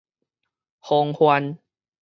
[0.81, 1.59] 風範